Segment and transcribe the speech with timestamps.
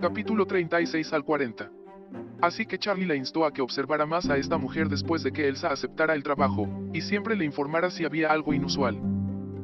[0.00, 1.72] Capítulo 36 al 40.
[2.40, 5.48] Así que Charlie la instó a que observara más a esta mujer después de que
[5.48, 8.96] Elsa aceptara el trabajo, y siempre le informara si había algo inusual.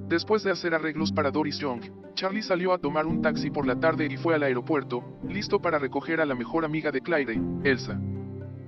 [0.08, 1.82] Después de hacer arreglos para Doris Young,
[2.14, 5.78] Charlie salió a tomar un taxi por la tarde y fue al aeropuerto, listo para
[5.78, 7.96] recoger a la mejor amiga de Claire, Elsa.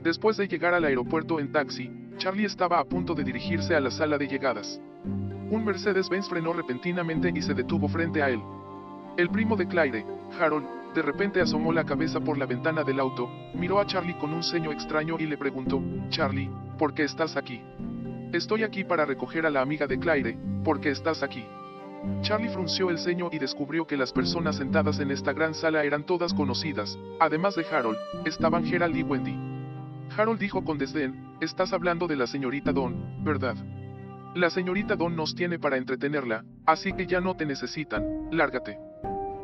[0.05, 3.91] Después de llegar al aeropuerto en taxi, Charlie estaba a punto de dirigirse a la
[3.91, 4.81] sala de llegadas.
[5.51, 8.41] Un Mercedes-Benz frenó repentinamente y se detuvo frente a él.
[9.17, 10.07] El primo de Claire,
[10.39, 14.33] Harold, de repente asomó la cabeza por la ventana del auto, miró a Charlie con
[14.33, 17.61] un ceño extraño y le preguntó, Charlie, ¿por qué estás aquí?
[18.33, 21.45] Estoy aquí para recoger a la amiga de Claire, ¿por qué estás aquí?
[22.23, 26.07] Charlie frunció el ceño y descubrió que las personas sentadas en esta gran sala eran
[26.07, 29.37] todas conocidas, además de Harold, estaban Gerald y Wendy.
[30.17, 33.57] Harold dijo con desdén, estás hablando de la señorita Don, ¿verdad?
[34.35, 38.86] La señorita Don nos tiene para entretenerla, así que ya no te necesitan, lárgate.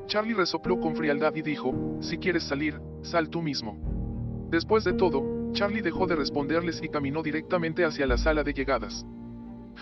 [0.06, 4.48] Charlie resopló con frialdad y dijo, si quieres salir, sal tú mismo.
[4.50, 9.06] Después de todo, Charlie dejó de responderles y caminó directamente hacia la sala de llegadas.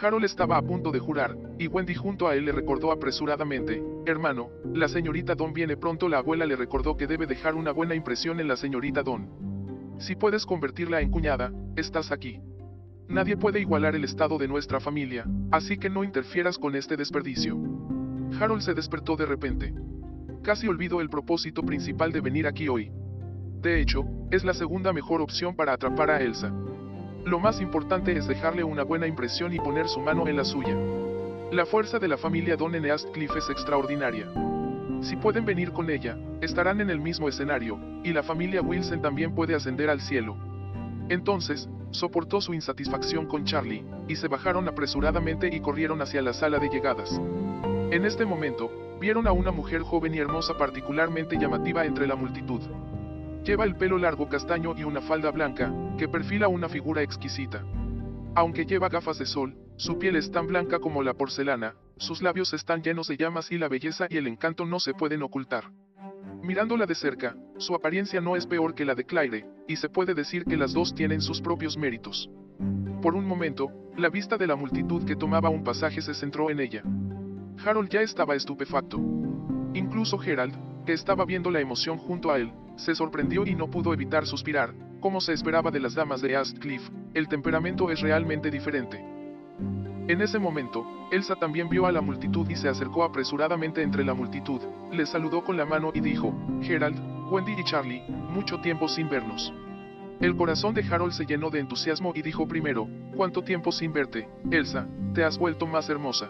[0.01, 4.51] Harold estaba a punto de jurar, y Wendy junto a él le recordó apresuradamente, hermano,
[4.73, 6.09] la señorita Don viene pronto.
[6.09, 9.29] La abuela le recordó que debe dejar una buena impresión en la señorita Don.
[9.99, 12.41] Si puedes convertirla en cuñada, estás aquí.
[13.09, 17.59] Nadie puede igualar el estado de nuestra familia, así que no interfieras con este desperdicio.
[18.41, 19.75] Harold se despertó de repente.
[20.43, 22.91] Casi olvidó el propósito principal de venir aquí hoy.
[23.61, 26.51] De hecho, es la segunda mejor opción para atrapar a Elsa.
[27.27, 30.75] Lo más importante es dejarle una buena impresión y poner su mano en la suya.
[31.53, 32.73] La fuerza de la familia Don
[33.13, 34.33] Cliff es extraordinaria.
[35.03, 39.35] Si pueden venir con ella, estarán en el mismo escenario, y la familia Wilson también
[39.35, 40.37] puede ascender al cielo.
[41.11, 46.59] Entonces, soportó su insatisfacción con Charlie, y se bajaron apresuradamente y corrieron hacia la sala
[46.59, 47.21] de llegadas.
[47.91, 52.61] En este momento, vieron a una mujer joven y hermosa particularmente llamativa entre la multitud.
[53.45, 57.65] Lleva el pelo largo castaño y una falda blanca, que perfila una figura exquisita.
[58.35, 62.53] Aunque lleva gafas de sol, su piel es tan blanca como la porcelana, sus labios
[62.53, 65.65] están llenos de llamas y la belleza y el encanto no se pueden ocultar.
[66.43, 70.15] Mirándola de cerca, su apariencia no es peor que la de Claire, y se puede
[70.15, 72.31] decir que las dos tienen sus propios méritos.
[73.03, 76.61] Por un momento, la vista de la multitud que tomaba un pasaje se centró en
[76.61, 76.83] ella.
[77.65, 78.99] Harold ya estaba estupefacto.
[79.75, 80.55] Incluso Gerald,
[80.85, 84.73] que estaba viendo la emoción junto a él, se sorprendió y no pudo evitar suspirar,
[85.01, 89.05] como se esperaba de las damas de Cliff, el temperamento es realmente diferente.
[90.09, 94.15] En ese momento, Elsa también vio a la multitud y se acercó apresuradamente entre la
[94.15, 94.61] multitud,
[94.93, 96.99] le saludó con la mano y dijo, Gerald,
[97.31, 99.53] Wendy y Charlie, mucho tiempo sin vernos.
[100.21, 104.29] El corazón de Harold se llenó de entusiasmo y dijo primero, ¿cuánto tiempo sin verte,
[104.51, 104.87] Elsa?
[105.15, 106.29] Te has vuelto más hermosa.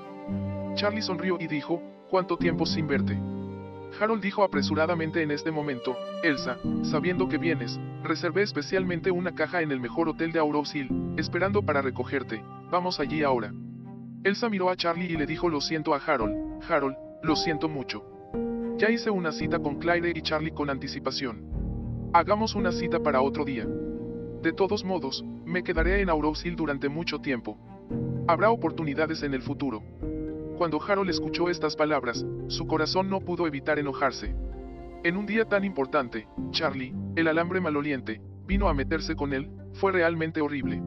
[0.75, 3.19] Charlie sonrió y dijo, ¿cuánto tiempo sin verte?
[3.99, 9.73] Harold dijo apresuradamente en este momento, Elsa, sabiendo que vienes, reservé especialmente una caja en
[9.73, 13.53] el mejor hotel de Auro's Hill, esperando para recogerte, vamos allí ahora.
[14.23, 18.05] Elsa miró a Charlie y le dijo lo siento a Harold, Harold, lo siento mucho.
[18.79, 22.11] Ya hice una cita con Claire y Charlie con anticipación.
[22.13, 23.67] Hagamos una cita para otro día.
[24.43, 27.59] De todos modos, me quedaré en Auro's Hill durante mucho tiempo.
[28.27, 29.83] Habrá oportunidades en el futuro.
[30.61, 34.35] Cuando Harold escuchó estas palabras, su corazón no pudo evitar enojarse.
[35.05, 39.91] En un día tan importante, Charlie, el alambre maloliente, vino a meterse con él, fue
[39.91, 40.83] realmente horrible.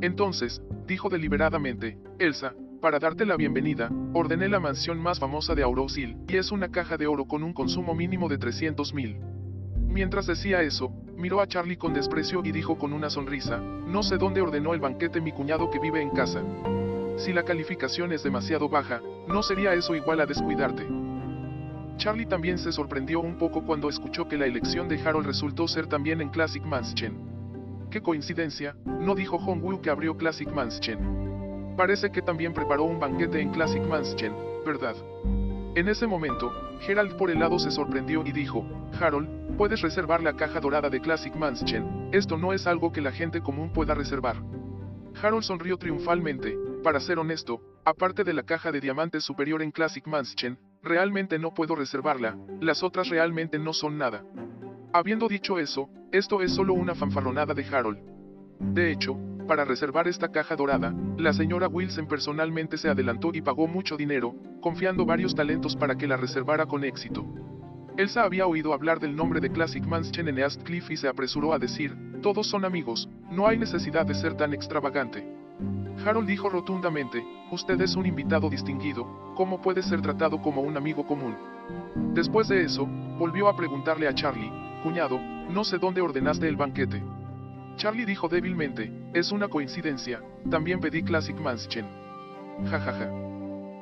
[0.00, 6.16] Entonces, dijo deliberadamente, Elsa, para darte la bienvenida, ordené la mansión más famosa de Aurosil,
[6.28, 9.18] y es una caja de oro con un consumo mínimo de 300 mil.
[9.88, 14.18] Mientras decía eso, miró a Charlie con desprecio y dijo con una sonrisa, no sé
[14.18, 16.44] dónde ordenó el banquete mi cuñado que vive en casa.
[17.20, 20.88] Si la calificación es demasiado baja, ¿no sería eso igual a descuidarte?
[21.98, 25.86] Charlie también se sorprendió un poco cuando escuchó que la elección de Harold resultó ser
[25.86, 27.88] también en Classic Mansion.
[27.90, 28.74] ¡Qué coincidencia!
[28.86, 31.74] No dijo Hongwu que abrió Classic Mansion.
[31.76, 34.96] Parece que también preparó un banquete en Classic Mansion, ¿verdad?
[35.74, 36.50] En ese momento,
[36.80, 38.64] Gerald por el lado se sorprendió y dijo,
[38.98, 43.12] Harold, puedes reservar la caja dorada de Classic Mansion, esto no es algo que la
[43.12, 44.36] gente común pueda reservar.
[45.22, 50.06] Harold sonrió triunfalmente, para ser honesto, aparte de la caja de diamantes superior en Classic
[50.06, 54.24] Mansion, realmente no puedo reservarla, las otras realmente no son nada.
[54.92, 57.98] Habiendo dicho eso, esto es solo una fanfarronada de Harold.
[58.58, 59.16] De hecho,
[59.46, 64.34] para reservar esta caja dorada, la señora Wilson personalmente se adelantó y pagó mucho dinero,
[64.60, 67.24] confiando varios talentos para que la reservara con éxito.
[67.96, 71.58] Elsa había oído hablar del nombre de Classic Mansion en Cliff y se apresuró a
[71.58, 75.39] decir, todos son amigos, no hay necesidad de ser tan extravagante.
[76.04, 81.06] Harold dijo rotundamente, usted es un invitado distinguido, ¿cómo puede ser tratado como un amigo
[81.06, 81.36] común?
[82.14, 82.86] Después de eso,
[83.18, 84.50] volvió a preguntarle a Charlie,
[84.82, 87.02] cuñado, no sé dónde ordenaste el banquete.
[87.76, 91.86] Charlie dijo débilmente, es una coincidencia, también pedí Classic Mansion.
[92.68, 93.10] Jajaja.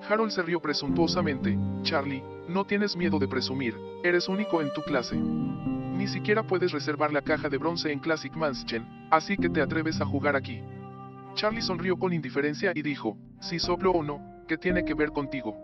[0.08, 5.16] Harold se rió presuntuosamente, Charlie, no tienes miedo de presumir, eres único en tu clase.
[5.16, 10.00] Ni siquiera puedes reservar la caja de bronce en Classic Mansion, así que te atreves
[10.00, 10.62] a jugar aquí.
[11.38, 15.56] Charlie sonrió con indiferencia y dijo, si soplo o no, ¿qué tiene que ver contigo?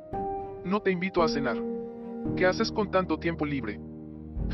[0.65, 1.57] No te invito a cenar.
[2.37, 3.81] ¿Qué haces con tanto tiempo libre?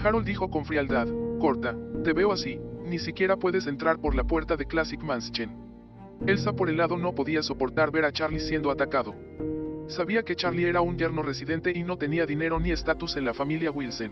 [0.02, 1.08] Harold dijo con frialdad,
[1.38, 5.50] corta, te veo así, ni siquiera puedes entrar por la puerta de Classic Mansion.
[6.26, 9.14] Elsa por el lado no podía soportar ver a Charlie siendo atacado.
[9.88, 13.34] Sabía que Charlie era un yerno residente y no tenía dinero ni estatus en la
[13.34, 14.10] familia Wilson.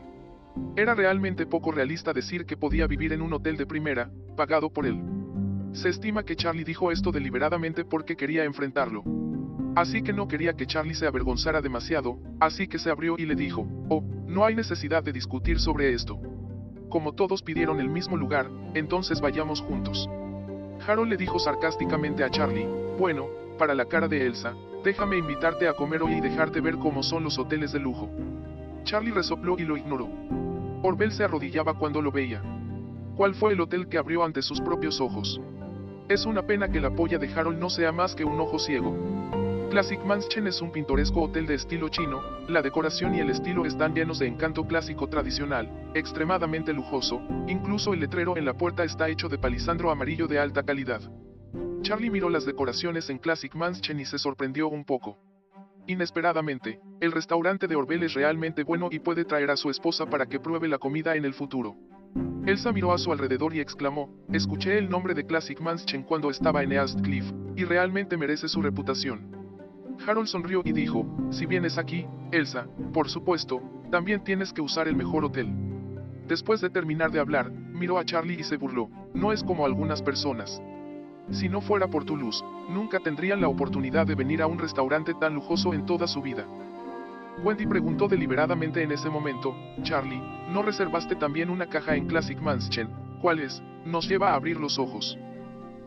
[0.77, 4.85] Era realmente poco realista decir que podía vivir en un hotel de primera, pagado por
[4.85, 5.18] él.
[5.73, 9.05] Se estima que Charlie dijo esto deliberadamente porque quería enfrentarlo.
[9.77, 13.35] Así que no quería que Charlie se avergonzara demasiado, así que se abrió y le
[13.35, 16.19] dijo, oh, no hay necesidad de discutir sobre esto.
[16.89, 20.09] Como todos pidieron el mismo lugar, entonces vayamos juntos.
[20.87, 22.67] Harold le dijo sarcásticamente a Charlie,
[22.99, 23.27] bueno,
[23.59, 24.55] para la cara de Elsa,
[24.85, 28.11] déjame invitarte a comer hoy y dejarte ver cómo son los hoteles de lujo.
[28.85, 30.09] Charlie resopló y lo ignoró.
[30.83, 32.43] Orbel se arrodillaba cuando lo veía.
[33.17, 35.41] ¿Cuál fue el hotel que abrió ante sus propios ojos?
[36.09, 38.97] Es una pena que la polla de Harold no sea más que un ojo ciego.
[39.71, 43.95] Classic Mansion es un pintoresco hotel de estilo chino, la decoración y el estilo están
[43.95, 49.29] llenos de encanto clásico tradicional, extremadamente lujoso, incluso el letrero en la puerta está hecho
[49.29, 51.03] de palisandro amarillo de alta calidad.
[51.83, 55.19] Charlie miró las decoraciones en Classic Mansion y se sorprendió un poco.
[55.87, 60.25] Inesperadamente, el restaurante de Orbel es realmente bueno y puede traer a su esposa para
[60.25, 61.77] que pruebe la comida en el futuro.
[62.47, 66.63] Elsa miró a su alrededor y exclamó, escuché el nombre de Classic Mansion cuando estaba
[66.63, 69.37] en East Cliff, y realmente merece su reputación.
[70.07, 73.61] Harold sonrió y dijo, si vienes aquí, Elsa, por supuesto,
[73.91, 75.49] también tienes que usar el mejor hotel.
[76.27, 80.03] Después de terminar de hablar, miró a Charlie y se burló, no es como algunas
[80.03, 80.63] personas.
[81.31, 85.15] Si no fuera por tu luz, nunca tendrían la oportunidad de venir a un restaurante
[85.15, 86.47] tan lujoso en toda su vida.
[87.45, 90.21] Wendy preguntó deliberadamente en ese momento, Charlie,
[90.51, 92.91] ¿no reservaste también una caja en Classic Mansion?
[93.23, 93.63] ¿Cuál es?
[93.85, 95.17] Nos lleva a abrir los ojos.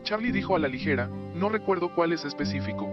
[0.02, 2.88] Charlie dijo a la ligera, no recuerdo cuál es específico.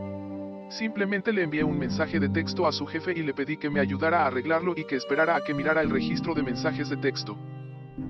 [0.69, 3.79] Simplemente le envié un mensaje de texto a su jefe y le pedí que me
[3.79, 7.37] ayudara a arreglarlo y que esperara a que mirara el registro de mensajes de texto.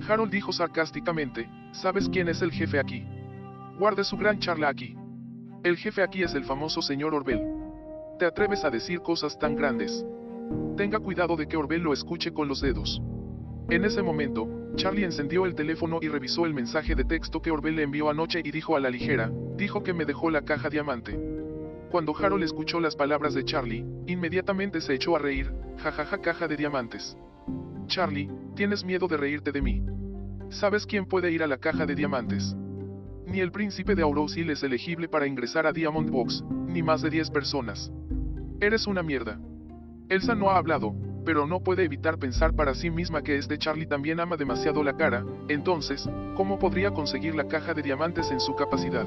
[0.07, 3.05] Harold dijo sarcásticamente, ¿sabes quién es el jefe aquí?
[3.77, 4.95] Guarde su gran charla aquí.
[5.63, 7.41] El jefe aquí es el famoso señor Orbel.
[8.17, 10.05] ¿Te atreves a decir cosas tan grandes?
[10.77, 13.01] Tenga cuidado de que Orbel lo escuche con los dedos.
[13.69, 17.75] En ese momento, Charlie encendió el teléfono y revisó el mensaje de texto que Orbel
[17.75, 21.19] le envió anoche y dijo a la ligera, dijo que me dejó la caja diamante.
[21.91, 26.55] Cuando Harold escuchó las palabras de Charlie, inmediatamente se echó a reír, jajaja caja de
[26.55, 27.17] diamantes.
[27.87, 29.83] Charlie, tienes miedo de reírte de mí.
[30.49, 32.55] ¿Sabes quién puede ir a la caja de diamantes?
[33.25, 37.09] Ni el príncipe de Aurosil es elegible para ingresar a Diamond Box, ni más de
[37.09, 37.91] 10 personas.
[38.59, 39.39] Eres una mierda.
[40.09, 43.85] Elsa no ha hablado, pero no puede evitar pensar para sí misma que este Charlie
[43.85, 48.55] también ama demasiado la cara, entonces, ¿cómo podría conseguir la caja de diamantes en su
[48.55, 49.05] capacidad?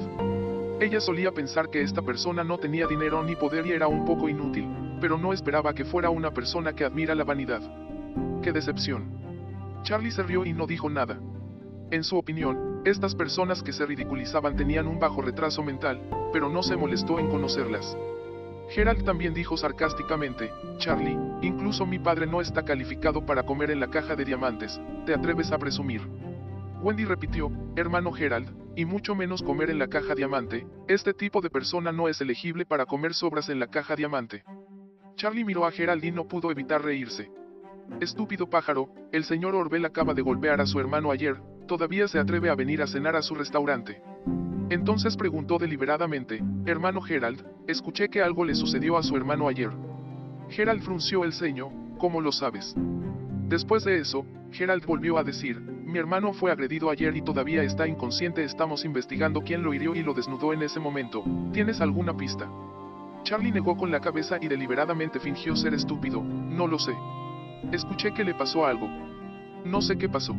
[0.79, 4.29] Ella solía pensar que esta persona no tenía dinero ni poder y era un poco
[4.29, 4.65] inútil,
[5.01, 7.61] pero no esperaba que fuera una persona que admira la vanidad.
[8.41, 9.81] ¡Qué decepción!
[9.83, 11.19] Charlie se rió y no dijo nada.
[11.91, 16.01] En su opinión, estas personas que se ridiculizaban tenían un bajo retraso mental,
[16.31, 17.97] pero no se molestó en conocerlas.
[18.69, 23.89] Gerald también dijo sarcásticamente, Charlie, incluso mi padre no está calificado para comer en la
[23.89, 26.01] caja de diamantes, ¿te atreves a presumir?
[26.81, 31.49] Wendy repitió, hermano Gerald, y mucho menos comer en la caja diamante, este tipo de
[31.49, 34.43] persona no es elegible para comer sobras en la caja diamante.
[35.15, 37.31] Charlie miró a Gerald y no pudo evitar reírse.
[37.99, 42.49] Estúpido pájaro, el señor Orbel acaba de golpear a su hermano ayer, todavía se atreve
[42.49, 44.01] a venir a cenar a su restaurante.
[44.73, 49.69] Entonces preguntó deliberadamente, hermano Gerald, escuché que algo le sucedió a su hermano ayer.
[50.49, 52.73] Gerald frunció el ceño, ¿cómo lo sabes?
[53.47, 57.87] Después de eso, Gerald volvió a decir, mi hermano fue agredido ayer y todavía está
[57.87, 62.49] inconsciente, estamos investigando quién lo hirió y lo desnudó en ese momento, ¿tienes alguna pista?
[63.21, 66.95] Charlie negó con la cabeza y deliberadamente fingió ser estúpido, no lo sé.
[67.71, 68.89] Escuché que le pasó algo.
[69.65, 70.35] No sé qué pasó.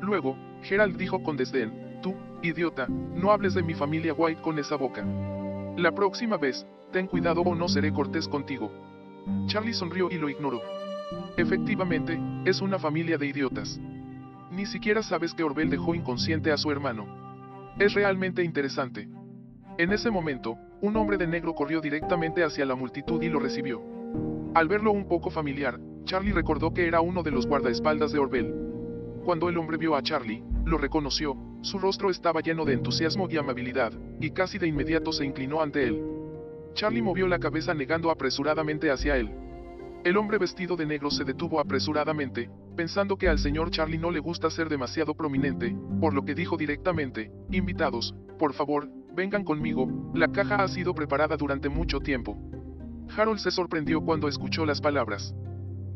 [0.00, 4.76] Luego, Gerald dijo con desdén, tú, idiota, no hables de mi familia White con esa
[4.76, 5.02] boca.
[5.76, 8.70] La próxima vez, ten cuidado o no seré cortés contigo.
[9.46, 10.60] Charlie sonrió y lo ignoró.
[11.36, 13.80] Efectivamente, es una familia de idiotas.
[14.50, 17.06] Ni siquiera sabes que Orbel dejó inconsciente a su hermano.
[17.78, 19.08] Es realmente interesante.
[19.78, 23.80] En ese momento, un hombre de negro corrió directamente hacia la multitud y lo recibió.
[24.54, 28.54] Al verlo un poco familiar, Charlie recordó que era uno de los guardaespaldas de Orbel.
[29.24, 33.36] Cuando el hombre vio a Charlie, lo reconoció, su rostro estaba lleno de entusiasmo y
[33.36, 36.02] amabilidad, y casi de inmediato se inclinó ante él.
[36.74, 39.30] Charlie movió la cabeza negando apresuradamente hacia él.
[40.04, 44.18] El hombre vestido de negro se detuvo apresuradamente, pensando que al señor Charlie no le
[44.18, 50.32] gusta ser demasiado prominente, por lo que dijo directamente, invitados, por favor, vengan conmigo, la
[50.32, 52.36] caja ha sido preparada durante mucho tiempo.
[53.16, 55.32] Harold se sorprendió cuando escuchó las palabras.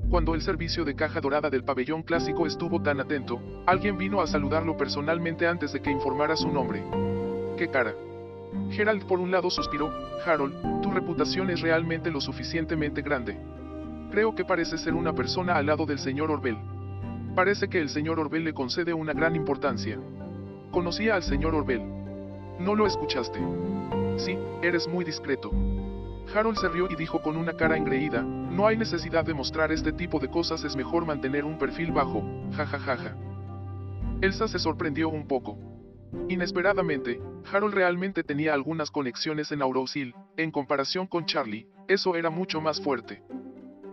[0.09, 4.29] Cuando el servicio de caja dorada del pabellón clásico estuvo tan atento, alguien vino a
[4.29, 6.85] saludarlo personalmente antes de que informara su nombre.
[7.59, 7.93] ¡Qué cara!
[8.71, 9.93] Gerald por un lado suspiró,
[10.25, 13.37] Harold, tu reputación es realmente lo suficientemente grande.
[14.13, 16.57] Creo que parece ser una persona al lado del señor Orbel.
[17.35, 19.99] Parece que el señor Orbel le concede una gran importancia.
[20.71, 21.83] Conocía al señor Orbel.
[22.61, 23.41] ¿No lo escuchaste?
[24.19, 25.51] Sí, eres muy discreto.
[26.35, 29.93] Harold se rió y dijo con una cara engreída, no hay necesidad de mostrar este
[29.93, 33.17] tipo de cosas, es mejor mantener un perfil bajo, jajajaja.
[34.21, 35.59] Elsa se sorprendió un poco.
[36.29, 37.21] Inesperadamente,
[37.53, 42.81] Harold realmente tenía algunas conexiones en Aurosil, en comparación con Charlie, eso era mucho más
[42.81, 43.23] fuerte.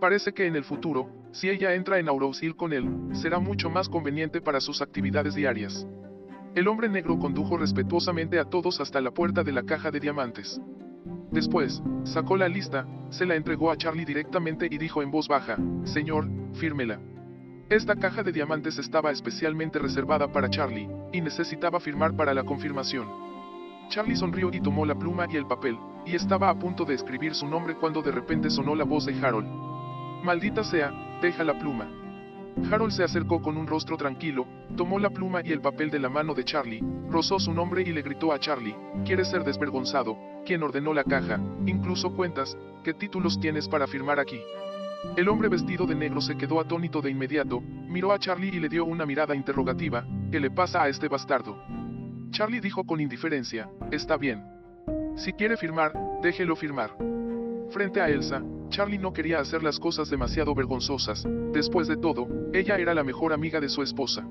[0.00, 3.88] Parece que en el futuro, si ella entra en Aurosil con él, será mucho más
[3.88, 5.86] conveniente para sus actividades diarias.
[6.54, 10.60] El hombre negro condujo respetuosamente a todos hasta la puerta de la caja de diamantes.
[11.30, 15.56] Después, sacó la lista, se la entregó a Charlie directamente y dijo en voz baja,
[15.84, 17.00] Señor, fírmela.
[17.70, 23.08] Esta caja de diamantes estaba especialmente reservada para Charlie, y necesitaba firmar para la confirmación.
[23.88, 27.34] Charlie sonrió y tomó la pluma y el papel, y estaba a punto de escribir
[27.34, 29.48] su nombre cuando de repente sonó la voz de Harold.
[30.22, 32.03] Maldita sea, deja la pluma.
[32.70, 34.46] Harold se acercó con un rostro tranquilo,
[34.76, 37.92] tomó la pluma y el papel de la mano de Charlie, rozó su nombre y
[37.92, 40.16] le gritó a Charlie, ¿quieres ser desvergonzado?
[40.46, 41.40] ¿Quién ordenó la caja?
[41.66, 44.40] Incluso cuentas, ¿qué títulos tienes para firmar aquí?
[45.16, 48.68] El hombre vestido de negro se quedó atónito de inmediato, miró a Charlie y le
[48.68, 51.62] dio una mirada interrogativa, ¿qué le pasa a este bastardo?
[52.30, 54.42] Charlie dijo con indiferencia, está bien.
[55.16, 55.92] Si quiere firmar,
[56.22, 56.96] déjelo firmar.
[57.70, 62.76] Frente a Elsa, Charlie no quería hacer las cosas demasiado vergonzosas, después de todo, ella
[62.76, 64.26] era la mejor amiga de su esposa.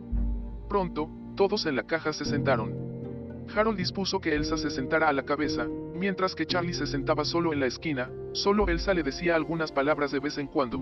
[0.68, 2.74] Pronto, todos en la caja se sentaron.
[3.56, 7.54] Harold dispuso que Elsa se sentara a la cabeza, mientras que Charlie se sentaba solo
[7.54, 10.80] en la esquina, solo Elsa le decía algunas palabras de vez en cuando.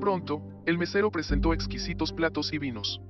[0.00, 3.00] Pronto, el mesero presentó exquisitos platos y vinos.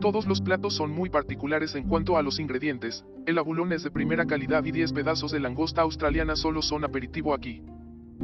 [0.00, 3.90] Todos los platos son muy particulares en cuanto a los ingredientes, el abulón es de
[3.90, 7.62] primera calidad y 10 pedazos de langosta australiana solo son aperitivo aquí.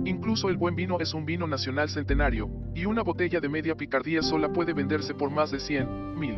[0.04, 4.22] Incluso el buen vino es un vino nacional centenario, y una botella de media picardía
[4.22, 6.36] sola puede venderse por más de 100, mil.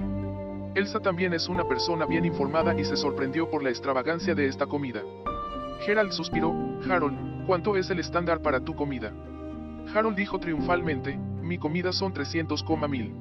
[0.75, 4.66] Elsa también es una persona bien informada y se sorprendió por la extravagancia de esta
[4.66, 5.02] comida.
[5.87, 6.52] Gerald suspiró,
[6.88, 9.12] Harold, ¿cuánto es el estándar para tu comida?
[9.94, 13.14] Harold dijo triunfalmente, mi comida son 300, mil.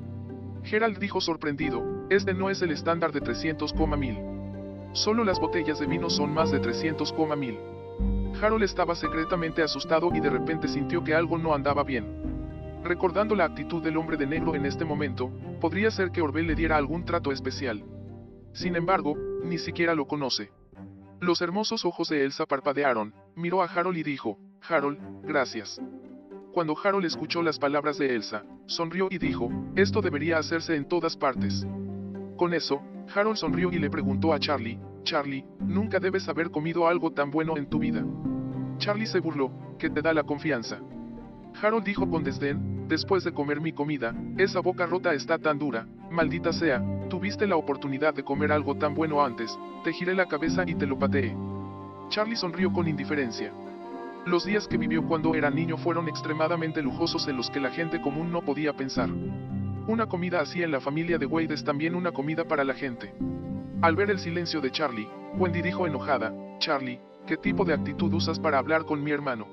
[0.64, 4.18] Gerald dijo sorprendido, este no es el estándar de 300, mil.
[4.94, 7.58] Solo las botellas de vino son más de 300, mil.
[8.44, 12.82] Harold estaba secretamente asustado y de repente sintió que algo no andaba bien.
[12.84, 15.32] Recordando la actitud del hombre de negro en este momento,
[15.62, 17.86] podría ser que Orbel le diera algún trato especial.
[18.52, 20.52] Sin embargo, ni siquiera lo conoce.
[21.22, 25.80] Los hermosos ojos de Elsa parpadearon, miró a Harold y dijo, Harold, gracias.
[26.52, 31.16] Cuando Harold escuchó las palabras de Elsa, sonrió y dijo, esto debería hacerse en todas
[31.16, 31.66] partes.
[32.36, 32.82] Con eso,
[33.16, 37.56] Harold sonrió y le preguntó a Charlie, Charlie, nunca debes haber comido algo tan bueno
[37.56, 38.04] en tu vida.
[38.84, 39.50] Charlie se burló,
[39.80, 40.78] que te da la confianza.
[41.62, 45.88] Harold dijo con desdén, después de comer mi comida, esa boca rota está tan dura,
[46.12, 50.66] maldita sea, tuviste la oportunidad de comer algo tan bueno antes, te giré la cabeza
[50.68, 51.34] y te lo pateé.
[52.10, 53.54] Charlie sonrió con indiferencia.
[54.26, 58.02] Los días que vivió cuando era niño fueron extremadamente lujosos en los que la gente
[58.02, 59.10] común no podía pensar.
[59.88, 63.14] Una comida así en la familia de Wade es también una comida para la gente.
[63.82, 68.40] Al ver el silencio de Charlie, Wendy dijo enojada, Charlie, ¿qué tipo de actitud usas
[68.40, 69.48] para hablar con mi hermano?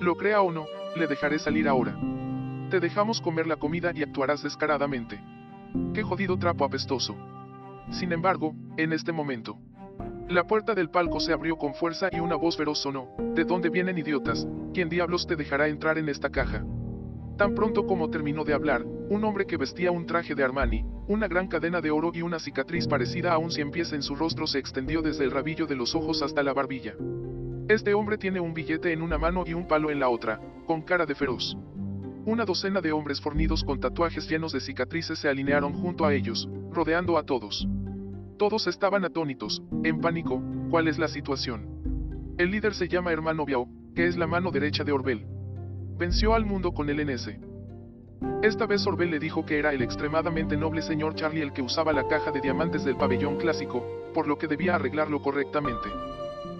[0.00, 0.66] Lo crea o no,
[0.96, 1.96] le dejaré salir ahora.
[2.70, 5.20] Te dejamos comer la comida y actuarás descaradamente.
[5.94, 7.16] Qué jodido trapo apestoso.
[7.90, 9.58] Sin embargo, en este momento,
[10.28, 13.68] la puerta del palco se abrió con fuerza y una voz feroz sonó, ¿De dónde
[13.68, 14.46] vienen idiotas?
[14.72, 16.64] ¿Quién diablos te dejará entrar en esta caja?
[17.36, 21.28] Tan pronto como terminó de hablar, un hombre que vestía un traje de Armani, una
[21.28, 24.46] gran cadena de oro y una cicatriz parecida a un cien pies en su rostro
[24.46, 26.94] se extendió desde el rabillo de los ojos hasta la barbilla.
[27.68, 30.82] Este hombre tiene un billete en una mano y un palo en la otra, con
[30.82, 31.56] cara de feroz.
[32.24, 36.48] Una docena de hombres fornidos con tatuajes llenos de cicatrices se alinearon junto a ellos,
[36.70, 37.66] rodeando a todos.
[38.38, 42.34] Todos estaban atónitos, en pánico, ¿cuál es la situación?
[42.38, 45.26] El líder se llama Hermano Biao, que es la mano derecha de Orbel.
[45.98, 47.30] Venció al mundo con el NS.
[48.42, 51.92] Esta vez Orbel le dijo que era el extremadamente noble señor Charlie el que usaba
[51.92, 53.84] la caja de diamantes del pabellón clásico,
[54.14, 55.88] por lo que debía arreglarlo correctamente.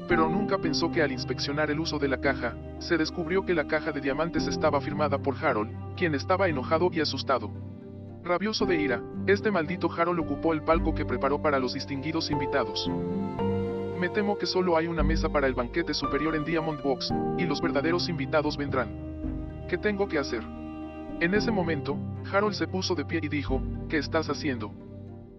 [0.07, 3.67] Pero nunca pensó que al inspeccionar el uso de la caja, se descubrió que la
[3.67, 7.51] caja de diamantes estaba firmada por Harold, quien estaba enojado y asustado.
[8.23, 12.89] Rabioso de ira, este maldito Harold ocupó el palco que preparó para los distinguidos invitados.
[13.99, 17.45] Me temo que solo hay una mesa para el banquete superior en Diamond Box, y
[17.45, 19.12] los verdaderos invitados vendrán.
[19.73, 20.43] ¿Qué tengo que hacer?
[21.21, 21.97] En ese momento,
[22.31, 24.71] Harold se puso de pie y dijo, ¿qué estás haciendo?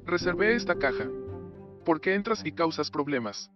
[0.07, 1.05] Reservé esta caja.
[1.85, 3.51] ¿Por qué entras y causas problemas?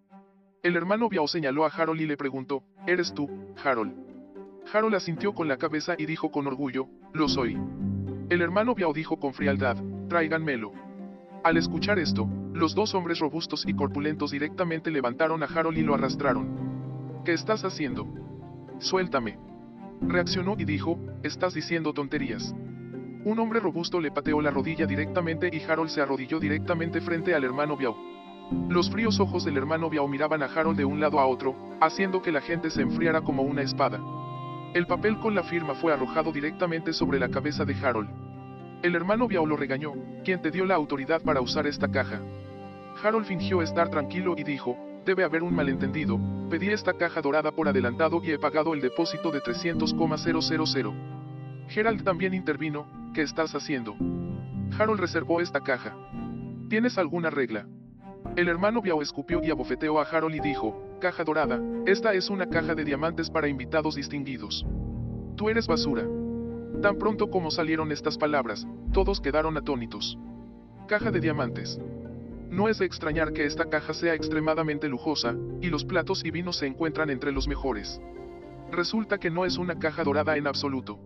[0.62, 3.28] El hermano Biao señaló a Harold y le preguntó, ¿eres tú,
[3.64, 3.92] Harold?
[4.72, 7.58] Harold asintió con la cabeza y dijo con orgullo, lo soy.
[8.30, 9.78] El hermano Biao dijo con frialdad,
[10.10, 10.74] tráiganmelo.
[11.44, 15.96] Al escuchar esto, los dos hombres robustos y corpulentos directamente levantaron a Harold y lo
[15.96, 17.24] arrastraron.
[17.26, 18.08] ¿Qué estás haciendo?
[18.78, 19.47] Suéltame.
[20.02, 22.54] Reaccionó y dijo, estás diciendo tonterías.
[23.26, 27.44] Un hombre robusto le pateó la rodilla directamente y Harold se arrodilló directamente frente al
[27.44, 27.98] hermano Biao.
[28.70, 32.22] Los fríos ojos del hermano Biao miraban a Harold de un lado a otro, haciendo
[32.22, 34.00] que la gente se enfriara como una espada.
[34.74, 38.10] El papel con la firma fue arrojado directamente sobre la cabeza de Harold.
[38.84, 42.22] El hermano Biao lo regañó, quien te dio la autoridad para usar esta caja.
[43.04, 44.78] Harold fingió estar tranquilo y dijo,
[45.08, 49.32] debe haber un malentendido, pedí esta caja dorada por adelantado y he pagado el depósito
[49.32, 50.94] de 300,000.
[51.70, 53.96] Gerald también intervino, ¿qué estás haciendo?
[54.78, 55.96] Harold reservó esta caja.
[56.70, 57.66] ¿Tienes alguna regla?
[58.36, 62.48] El hermano Biao escupió y abofeteó a Harold y dijo, caja dorada, esta es una
[62.50, 64.66] caja de diamantes para invitados distinguidos.
[65.38, 66.04] Tú eres basura.
[66.82, 70.18] Tan pronto como salieron estas palabras, todos quedaron atónitos.
[70.90, 71.80] Caja de diamantes.
[72.50, 76.58] No es de extrañar que esta caja sea extremadamente lujosa, y los platos y vinos
[76.58, 78.00] se encuentran entre los mejores.
[78.72, 81.00] Resulta que no es una caja dorada en absoluto.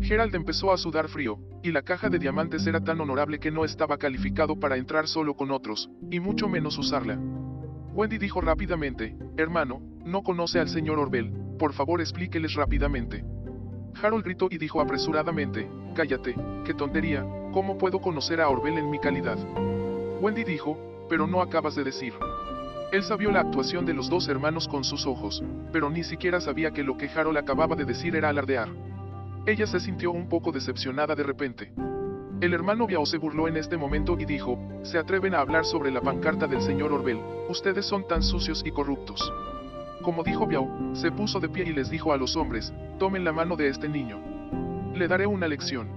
[0.00, 3.64] Gerald empezó a sudar frío, y la caja de diamantes era tan honorable que no
[3.64, 7.18] estaba calificado para entrar solo con otros, y mucho menos usarla.
[7.94, 13.24] Wendy dijo rápidamente, hermano, no conoce al señor Orbel, por favor explíqueles rápidamente.
[14.00, 19.00] Harold gritó y dijo apresuradamente, cállate, qué tontería, ¿cómo puedo conocer a Orbel en mi
[19.00, 19.38] calidad?
[20.20, 20.76] Wendy dijo,
[21.08, 22.12] pero no acabas de decir.
[22.90, 26.72] Elsa vio la actuación de los dos hermanos con sus ojos, pero ni siquiera sabía
[26.72, 28.68] que lo que Harold acababa de decir era alardear.
[29.46, 31.72] Ella se sintió un poco decepcionada de repente.
[32.40, 35.90] El hermano Biao se burló en este momento y dijo, se atreven a hablar sobre
[35.90, 39.32] la pancarta del señor Orbel, ustedes son tan sucios y corruptos.
[40.02, 43.32] Como dijo Biao, se puso de pie y les dijo a los hombres, tomen la
[43.32, 44.18] mano de este niño.
[44.94, 45.88] Le daré una lección.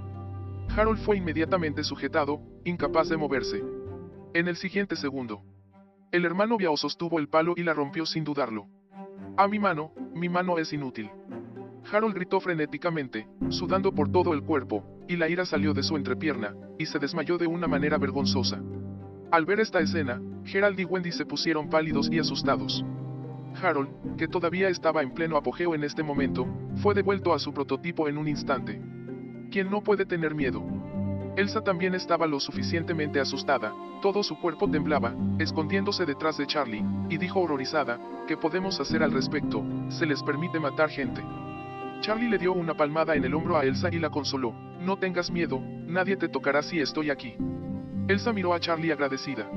[0.76, 3.81] Harold fue inmediatamente sujetado, incapaz de moverse.
[4.34, 5.44] En el siguiente segundo,
[6.14, 8.68] el hermano Biao sostuvo el palo y la rompió sin dudarlo.
[9.36, 11.10] A mi mano, mi mano es inútil.
[11.92, 16.56] Harold gritó frenéticamente, sudando por todo el cuerpo, y la ira salió de su entrepierna,
[16.80, 18.62] y se desmayó de una manera vergonzosa.
[19.32, 22.86] Al ver esta escena, Gerald y Wendy se pusieron pálidos y asustados.
[23.62, 28.08] Harold, que todavía estaba en pleno apogeo en este momento, fue devuelto a su prototipo
[28.08, 28.82] en un instante.
[29.52, 30.64] ¿Quién no puede tener miedo?
[31.38, 37.18] Elsa también estaba lo suficientemente asustada, todo su cuerpo temblaba, escondiéndose detrás de Charlie, y
[37.18, 39.64] dijo horrorizada, ¿qué podemos hacer al respecto?
[39.90, 41.24] Se les permite matar gente.
[42.02, 45.32] Charlie le dio una palmada en el hombro a Elsa y la consoló, no tengas
[45.32, 47.36] miedo, nadie te tocará si estoy aquí.
[48.08, 49.48] Elsa miró a Charlie agradecida.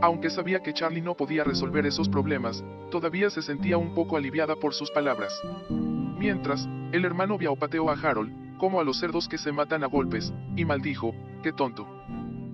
[0.00, 4.56] Aunque sabía que Charlie no podía resolver esos problemas, todavía se sentía un poco aliviada
[4.56, 5.38] por sus palabras.
[5.70, 9.88] Mientras, el hermano Biao pateó a Harold, como a los cerdos que se matan a
[9.88, 11.84] golpes, y maldijo, qué tonto.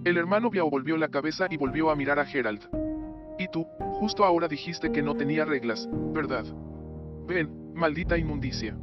[0.07, 2.67] El hermano Biao volvió la cabeza y volvió a mirar a Gerald.
[3.39, 3.67] Y tú,
[4.01, 6.47] justo ahora dijiste que no tenía reglas, ¿verdad?
[7.27, 8.75] Ven, maldita inmundicia.